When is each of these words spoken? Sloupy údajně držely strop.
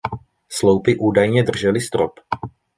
Sloupy 0.49 0.97
údajně 0.97 1.43
držely 1.43 1.81
strop. 1.81 2.11